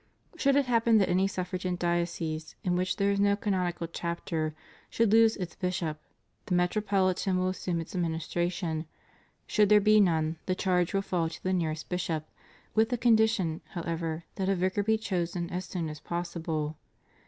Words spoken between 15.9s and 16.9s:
possible.